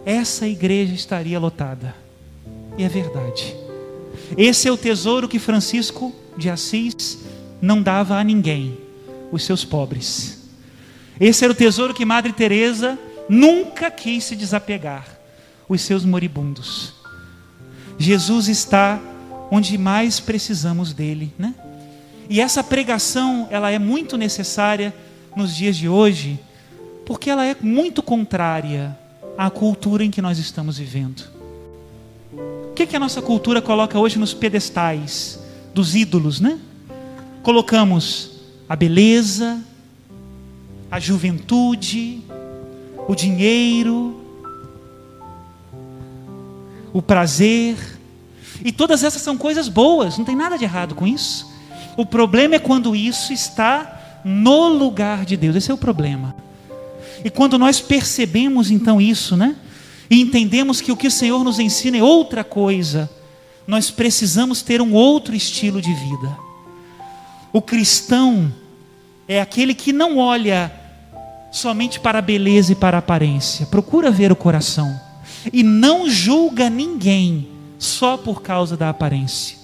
essa 0.06 0.48
igreja 0.48 0.94
estaria 0.94 1.40
lotada. 1.40 1.94
E 2.78 2.84
é 2.84 2.90
verdade. 2.90 3.56
Esse 4.38 4.68
é 4.68 4.72
o 4.72 4.78
tesouro 4.78 5.28
que 5.28 5.40
Francisco 5.40 6.14
de 6.38 6.50
Assis 6.50 7.20
não 7.62 7.82
dava 7.82 8.18
a 8.18 8.24
ninguém, 8.24 8.78
os 9.32 9.44
seus 9.44 9.66
pobres. 9.66 10.50
Esse 11.20 11.44
era 11.44 11.54
o 11.54 11.56
tesouro 11.56 11.94
que 11.94 12.06
Madre 12.06 12.32
Teresa 12.32 12.98
nunca 13.28 13.90
quis 13.90 14.24
se 14.24 14.36
desapegar, 14.36 15.08
os 15.68 15.82
seus 15.82 16.06
moribundos. 16.06 16.94
Jesus 17.98 18.48
está 18.48 19.00
onde 19.50 19.78
mais 19.78 20.20
precisamos 20.20 20.94
dele, 20.94 21.34
né? 21.38 21.56
E 22.30 22.42
essa 22.42 22.64
pregação, 22.64 23.48
ela 23.50 23.72
é 23.72 23.80
muito 23.80 24.18
necessária 24.18 24.94
nos 25.36 25.56
dias 25.56 25.78
de 25.78 25.88
hoje, 25.88 26.40
porque 27.06 27.30
ela 27.30 27.46
é 27.46 27.56
muito 27.62 28.04
contrária 28.04 28.98
à 29.38 29.50
cultura 29.50 30.04
em 30.04 30.12
que 30.12 30.22
nós 30.22 30.38
estamos 30.38 30.78
vivendo. 30.78 31.24
O 32.34 32.74
que, 32.76 32.84
é 32.84 32.86
que 32.86 32.96
a 32.96 33.00
nossa 33.00 33.22
cultura 33.22 33.62
coloca 33.62 33.98
hoje 33.98 34.20
nos 34.20 34.34
pedestais 34.34 35.40
dos 35.74 35.96
ídolos, 35.96 36.40
né? 36.40 36.60
Colocamos 37.42 38.37
a 38.70 38.76
beleza, 38.76 39.62
a 40.92 41.00
juventude, 41.00 42.22
o 43.08 43.16
dinheiro, 43.16 44.22
o 46.94 47.02
prazer, 47.02 47.78
e 48.64 48.72
todas 48.72 49.04
essas 49.04 49.22
são 49.22 49.38
coisas 49.38 49.70
boas, 49.70 50.18
não 50.18 50.26
tem 50.26 50.36
nada 50.36 50.58
de 50.58 50.64
errado 50.64 50.96
com 50.96 51.06
isso. 51.06 51.48
O 51.96 52.06
problema 52.06 52.56
é 52.56 52.60
quando 52.60 52.96
isso 52.96 53.32
está 53.32 54.22
no 54.24 54.68
lugar 54.68 55.26
de 55.26 55.38
Deus, 55.38 55.56
esse 55.56 55.72
é 55.72 55.74
o 55.74 55.78
problema. 55.78 56.36
E 57.24 57.30
quando 57.30 57.58
nós 57.58 57.80
percebemos 57.80 58.70
então 58.70 59.00
isso, 59.02 59.36
né? 59.36 59.56
E 60.10 60.22
entendemos 60.22 60.80
que 60.82 60.92
o 60.92 60.98
que 60.98 61.08
o 61.08 61.12
Senhor 61.12 61.44
nos 61.44 61.60
ensina 61.60 61.98
é 61.98 62.04
outra 62.04 62.44
coisa, 62.44 63.10
nós 63.66 63.92
precisamos 63.92 64.62
ter 64.62 64.82
um 64.82 64.94
outro 64.94 65.36
estilo 65.36 65.82
de 65.82 65.94
vida. 65.94 66.47
O 67.52 67.62
cristão 67.62 68.52
é 69.28 69.42
aquele 69.42 69.74
que 69.74 69.92
não 69.92 70.18
olha 70.18 70.72
somente 71.52 72.00
para 72.00 72.20
a 72.20 72.22
beleza 72.22 72.74
e 72.74 72.76
para 72.76 72.98
a 72.98 73.00
aparência, 73.00 73.66
procura 73.68 74.12
ver 74.12 74.32
o 74.32 74.36
coração 74.36 75.00
e 75.52 75.64
não 75.64 76.10
julga 76.10 76.70
ninguém 76.70 77.48
só 77.80 78.18
por 78.18 78.42
causa 78.42 78.76
da 78.76 78.90
aparência. 78.90 79.58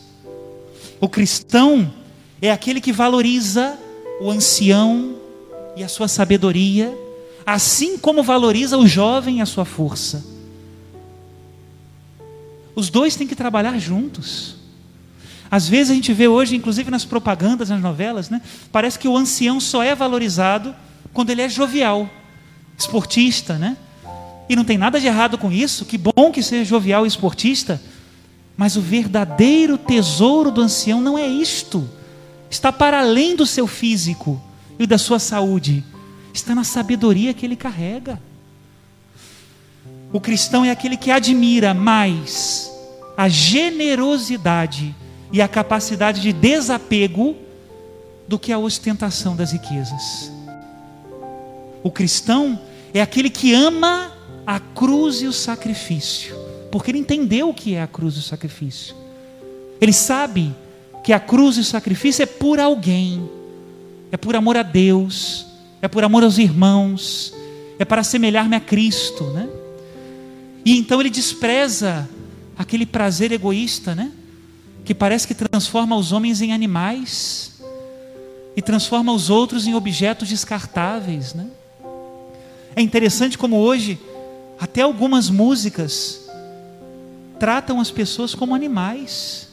O 1.00 1.10
cristão 1.10 1.92
é 2.42 2.52
aquele 2.52 2.80
que 2.80 2.92
valoriza 2.92 3.78
o 4.22 4.30
ancião 4.30 5.16
e 5.76 5.84
a 5.84 5.88
sua 5.88 6.08
sabedoria, 6.08 6.98
assim 7.46 7.98
como 7.98 8.24
valoriza 8.24 8.78
o 8.78 8.88
jovem 8.88 9.40
e 9.40 9.42
a 9.42 9.46
sua 9.46 9.66
força. 9.66 10.24
Os 12.76 12.90
dois 12.90 13.16
têm 13.16 13.28
que 13.28 13.36
trabalhar 13.36 13.78
juntos. 13.78 14.56
Às 15.54 15.70
vezes 15.70 15.92
a 15.92 15.94
gente 15.94 16.12
vê 16.12 16.28
hoje, 16.28 16.56
inclusive 16.56 16.90
nas 16.90 17.06
propagandas, 17.06 17.70
nas 17.70 17.80
novelas, 17.80 18.28
né? 18.28 18.42
Parece 18.72 18.98
que 18.98 19.08
o 19.08 19.16
ancião 19.16 19.60
só 19.60 19.84
é 19.84 19.94
valorizado 19.94 20.74
quando 21.14 21.30
ele 21.30 21.44
é 21.44 21.48
jovial, 21.48 22.10
esportista, 22.76 23.54
né? 23.60 23.78
E 24.50 24.56
não 24.56 24.64
tem 24.66 24.80
nada 24.80 25.00
de 25.00 25.06
errado 25.06 25.38
com 25.38 25.52
isso, 25.52 25.86
que 25.86 25.96
bom 25.96 26.32
que 26.32 26.42
seja 26.42 26.66
jovial 26.66 27.06
e 27.06 27.08
esportista, 27.08 27.80
mas 28.58 28.76
o 28.76 28.82
verdadeiro 28.82 29.78
tesouro 29.78 30.50
do 30.50 30.60
ancião 30.60 31.00
não 31.00 31.20
é 31.20 31.28
isto, 31.28 31.88
está 32.50 32.72
para 32.72 33.02
além 33.02 33.36
do 33.36 33.46
seu 33.46 33.68
físico 33.68 34.42
e 34.80 34.88
da 34.88 34.98
sua 34.98 35.20
saúde, 35.20 35.84
está 36.34 36.56
na 36.56 36.64
sabedoria 36.64 37.32
que 37.32 37.46
ele 37.46 37.56
carrega. 37.56 38.20
O 40.12 40.20
cristão 40.20 40.66
é 40.66 40.72
aquele 40.72 40.98
que 40.98 41.12
admira 41.12 41.76
mais 41.76 42.72
a 43.16 43.30
generosidade 43.30 44.96
e 45.34 45.42
a 45.42 45.48
capacidade 45.48 46.22
de 46.22 46.32
desapego 46.32 47.36
do 48.28 48.38
que 48.38 48.54
a 48.54 48.60
ostentação 48.60 49.36
das 49.36 49.52
riquezas. 49.52 50.32
O 51.82 51.90
cristão 51.90 52.62
é 52.94 53.02
aquele 53.02 53.32
que 53.32 53.52
ama 53.52 54.14
a 54.46 54.60
cruz 54.60 55.24
e 55.24 55.26
o 55.26 55.34
sacrifício, 55.34 56.36
porque 56.72 56.92
ele 56.92 57.00
entendeu 57.00 57.50
o 57.50 57.54
que 57.54 57.74
é 57.74 57.82
a 57.82 57.88
cruz 57.88 58.16
e 58.16 58.20
o 58.20 58.22
sacrifício. 58.22 58.96
Ele 59.82 59.92
sabe 59.92 60.56
que 61.04 61.12
a 61.12 61.20
cruz 61.20 61.58
e 61.58 61.62
o 61.62 61.66
sacrifício 61.66 62.22
é 62.22 62.28
por 62.28 62.60
alguém, 62.60 63.28
é 64.12 64.18
por 64.18 64.36
amor 64.36 64.56
a 64.56 64.64
Deus, 64.64 65.48
é 65.82 65.88
por 65.88 66.04
amor 66.04 66.24
aos 66.24 66.38
irmãos, 66.38 67.34
é 67.80 67.84
para 67.84 68.02
assemelhar-me 68.02 68.56
a 68.56 68.60
Cristo, 68.60 69.24
né? 69.32 69.50
E 70.64 70.78
então 70.78 71.02
ele 71.02 71.10
despreza 71.10 72.08
aquele 72.56 72.86
prazer 72.86 73.32
egoísta, 73.32 73.96
né? 73.96 74.12
Que 74.84 74.94
parece 74.94 75.28
que 75.28 75.34
transforma 75.34 75.96
os 75.96 76.12
homens 76.12 76.42
em 76.42 76.52
animais 76.52 77.54
e 78.56 78.62
transforma 78.62 79.12
os 79.12 79.30
outros 79.30 79.66
em 79.66 79.74
objetos 79.74 80.30
descartáveis, 80.30 81.34
né? 81.34 81.48
É 82.76 82.82
interessante 82.82 83.38
como 83.38 83.58
hoje 83.58 84.00
até 84.60 84.82
algumas 84.82 85.30
músicas 85.30 86.22
tratam 87.40 87.80
as 87.80 87.92
pessoas 87.92 88.34
como 88.34 88.56
animais. 88.56 89.50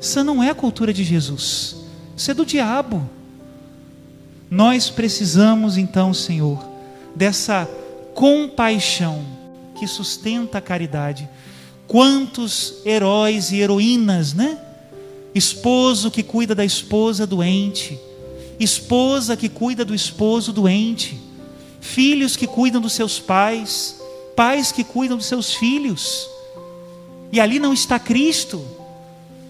Isso 0.00 0.22
não 0.22 0.42
é 0.42 0.50
a 0.50 0.54
cultura 0.54 0.92
de 0.92 1.02
Jesus. 1.02 1.76
Isso 2.16 2.30
é 2.30 2.34
do 2.34 2.44
diabo. 2.44 3.08
Nós 4.50 4.90
precisamos 4.90 5.76
então, 5.76 6.14
Senhor, 6.14 6.62
dessa 7.14 7.68
compaixão 8.14 9.24
que 9.74 9.86
sustenta 9.86 10.58
a 10.58 10.60
caridade. 10.60 11.28
Quantos 11.86 12.74
heróis 12.84 13.52
e 13.52 13.60
heroínas, 13.60 14.34
né? 14.34 14.58
Esposo 15.34 16.10
que 16.10 16.22
cuida 16.22 16.54
da 16.54 16.64
esposa 16.64 17.26
doente, 17.26 17.98
esposa 18.58 19.36
que 19.36 19.48
cuida 19.48 19.84
do 19.84 19.94
esposo 19.94 20.52
doente, 20.52 21.20
filhos 21.80 22.36
que 22.36 22.46
cuidam 22.46 22.80
dos 22.80 22.94
seus 22.94 23.20
pais, 23.20 24.00
pais 24.34 24.72
que 24.72 24.82
cuidam 24.82 25.16
dos 25.16 25.26
seus 25.26 25.54
filhos. 25.54 26.28
E 27.30 27.38
ali 27.38 27.58
não 27.58 27.72
está 27.72 27.98
Cristo. 27.98 28.64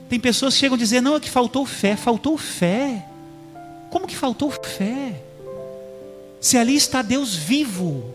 Tem 0.08 0.18
pessoas 0.18 0.54
que 0.54 0.60
chegam 0.60 0.76
a 0.76 0.78
dizer: 0.78 1.00
não, 1.00 1.16
é 1.16 1.20
que 1.20 1.30
faltou 1.30 1.64
fé. 1.64 1.96
Faltou 1.96 2.36
fé. 2.36 3.06
Como 3.90 4.06
que 4.06 4.16
faltou 4.16 4.50
fé? 4.50 5.22
Se 6.40 6.58
ali 6.58 6.74
está 6.74 7.02
Deus 7.02 7.34
vivo, 7.34 8.14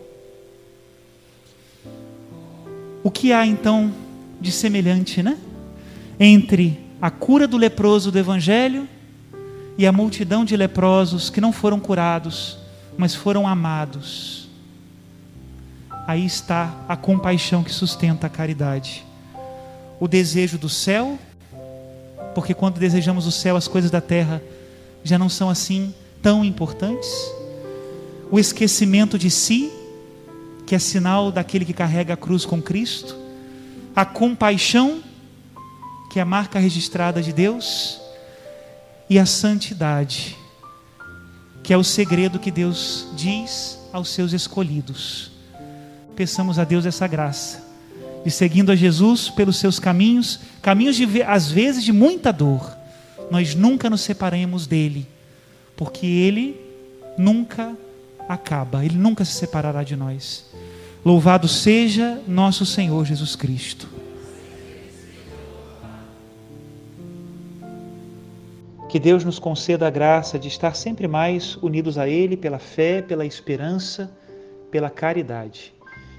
o 3.02 3.10
que 3.10 3.32
há 3.32 3.46
então 3.46 3.92
de 4.42 4.52
semelhante, 4.52 5.22
né? 5.22 5.38
Entre 6.20 6.78
a 7.00 7.10
cura 7.10 7.48
do 7.48 7.56
leproso 7.56 8.12
do 8.12 8.18
Evangelho 8.18 8.86
e 9.78 9.86
a 9.86 9.92
multidão 9.92 10.44
de 10.44 10.56
leprosos 10.56 11.30
que 11.30 11.40
não 11.40 11.52
foram 11.52 11.80
curados, 11.80 12.58
mas 12.98 13.14
foram 13.14 13.46
amados. 13.46 14.48
Aí 16.06 16.26
está 16.26 16.74
a 16.88 16.96
compaixão 16.96 17.62
que 17.62 17.72
sustenta 17.72 18.26
a 18.26 18.30
caridade. 18.30 19.04
O 19.98 20.08
desejo 20.08 20.58
do 20.58 20.68
céu, 20.68 21.18
porque 22.34 22.52
quando 22.54 22.78
desejamos 22.78 23.26
o 23.26 23.32
céu, 23.32 23.56
as 23.56 23.68
coisas 23.68 23.90
da 23.90 24.00
terra 24.00 24.42
já 25.04 25.18
não 25.18 25.28
são 25.28 25.48
assim 25.48 25.94
tão 26.20 26.44
importantes. 26.44 27.08
O 28.30 28.38
esquecimento 28.38 29.18
de 29.18 29.30
si, 29.30 29.70
que 30.66 30.74
é 30.74 30.78
sinal 30.78 31.30
daquele 31.30 31.64
que 31.64 31.72
carrega 31.72 32.14
a 32.14 32.16
cruz 32.16 32.44
com 32.44 32.60
Cristo, 32.60 33.21
a 33.94 34.04
compaixão, 34.04 35.02
que 36.10 36.18
é 36.18 36.22
a 36.22 36.26
marca 36.26 36.58
registrada 36.58 37.22
de 37.22 37.32
Deus, 37.32 38.00
e 39.08 39.18
a 39.18 39.26
santidade, 39.26 40.36
que 41.62 41.72
é 41.72 41.76
o 41.76 41.84
segredo 41.84 42.38
que 42.38 42.50
Deus 42.50 43.08
diz 43.14 43.78
aos 43.92 44.08
seus 44.08 44.32
escolhidos. 44.32 45.30
Peçamos 46.16 46.58
a 46.58 46.64
Deus 46.64 46.86
essa 46.86 47.06
graça, 47.06 47.62
de 48.24 48.30
seguindo 48.30 48.72
a 48.72 48.76
Jesus 48.76 49.28
pelos 49.28 49.56
seus 49.56 49.78
caminhos, 49.78 50.40
caminhos 50.62 50.96
de, 50.96 51.22
às 51.22 51.50
vezes 51.50 51.84
de 51.84 51.92
muita 51.92 52.32
dor, 52.32 52.76
nós 53.30 53.54
nunca 53.54 53.90
nos 53.90 54.00
separemos 54.00 54.66
dele, 54.66 55.06
porque 55.76 56.06
ele 56.06 56.60
nunca 57.18 57.76
acaba, 58.28 58.84
ele 58.84 58.96
nunca 58.96 59.24
se 59.24 59.32
separará 59.32 59.82
de 59.82 59.96
nós. 59.96 60.51
Louvado 61.04 61.48
seja 61.48 62.20
nosso 62.28 62.64
Senhor 62.64 63.04
Jesus 63.04 63.34
Cristo. 63.34 63.88
Que 68.88 69.00
Deus 69.00 69.24
nos 69.24 69.38
conceda 69.38 69.88
a 69.88 69.90
graça 69.90 70.38
de 70.38 70.46
estar 70.46 70.76
sempre 70.76 71.08
mais 71.08 71.56
unidos 71.56 71.98
a 71.98 72.06
Ele 72.06 72.36
pela 72.36 72.60
fé, 72.60 73.02
pela 73.02 73.26
esperança, 73.26 74.16
pela 74.70 74.90
caridade. 74.90 75.74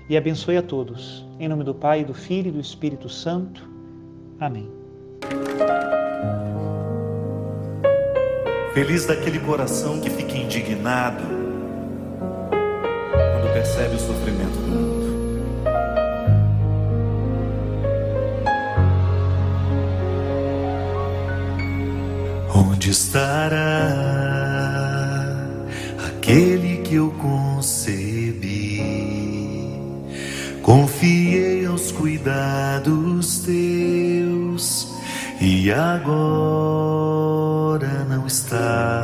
E 0.09 0.17
abençoe 0.17 0.57
a 0.57 0.61
todos. 0.61 1.25
Em 1.39 1.47
nome 1.47 1.63
do 1.63 1.73
Pai, 1.73 2.03
do 2.03 2.13
Filho 2.13 2.49
e 2.49 2.51
do 2.51 2.59
Espírito 2.59 3.07
Santo. 3.07 3.65
Amém. 4.37 4.69
Feliz 8.73 9.05
daquele 9.05 9.39
coração 9.39 10.01
que 10.01 10.09
fica 10.09 10.35
indignado 10.35 11.42
percebe 13.63 13.95
o 13.95 13.99
sofrimento 13.99 14.60
do 14.60 14.67
mundo. 14.67 15.13
Onde 22.54 22.91
estará 22.91 23.56
aquele 26.06 26.78
que 26.84 26.95
eu 26.95 27.10
concebi? 27.12 28.84
Confiei 30.62 31.65
aos 31.65 31.93
cuidados 31.93 33.38
teus 33.39 34.89
e 35.39 35.71
agora 35.71 36.84
não 38.10 38.28
está 38.28 39.02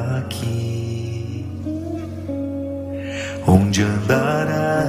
Onde 3.80 3.84
andará 3.84 4.84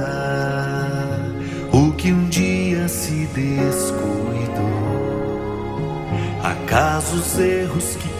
o 1.71 1.93
que 1.93 2.11
um 2.11 2.27
dia 2.27 2.89
se 2.89 3.25
descuidou? 3.27 4.51
Acaso 6.43 7.15
os 7.15 7.39
erros 7.39 7.95
que 7.95 8.10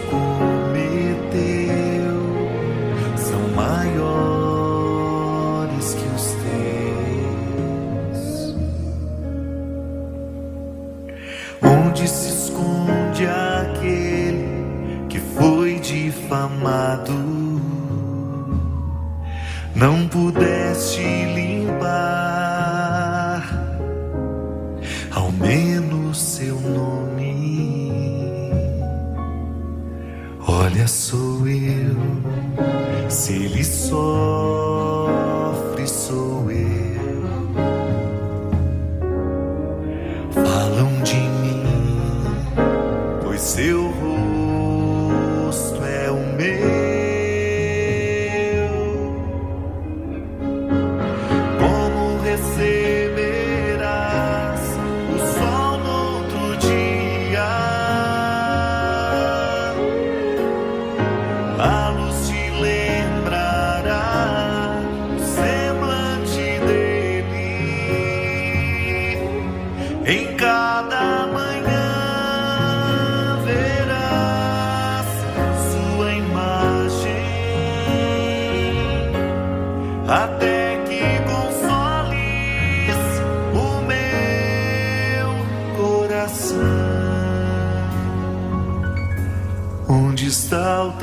seu 43.42 43.88
rosto 43.90 44.21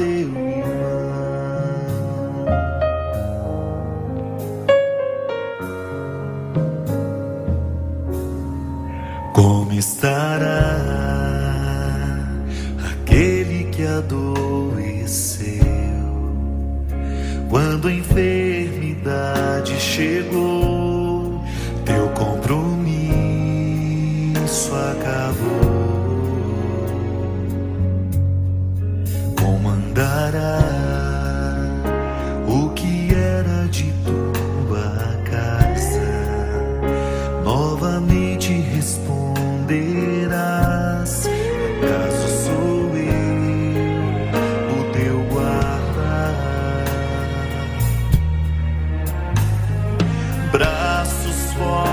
irmão? 0.10 0.50
Como 9.34 9.74
estará 9.74 10.76
aquele 12.92 13.66
que 13.72 13.86
adoeceu 13.86 15.50
quando 17.50 17.88
a 17.88 17.94
enfermidade 17.94 19.80
chegou? 19.80 20.69
Braços 50.52 51.54
fortes 51.54 51.89